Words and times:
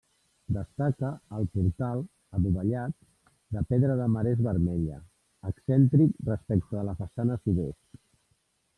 Destaca 0.55 1.11
el 1.39 1.45
portal, 1.57 2.01
adovellat, 2.39 2.97
de 3.57 3.65
pedra 3.75 3.99
de 4.01 4.09
marès 4.15 4.43
vermella, 4.51 4.99
excèntric 5.53 6.19
respecte 6.35 6.77
de 6.81 6.91
la 6.93 7.01
façana 7.05 7.43
sud-est. 7.47 8.05